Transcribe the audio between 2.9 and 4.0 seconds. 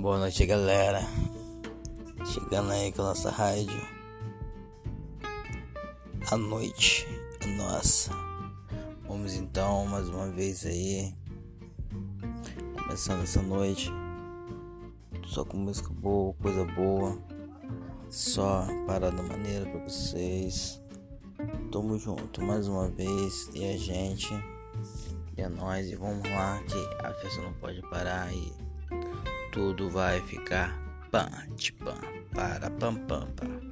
com a nossa rádio.